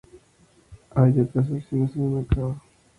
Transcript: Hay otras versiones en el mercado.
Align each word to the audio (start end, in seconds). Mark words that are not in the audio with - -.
Hay 0.95 1.19
otras 1.19 1.47
versiones 1.51 1.95
en 1.95 2.03
el 2.05 2.09
mercado. 2.09 2.55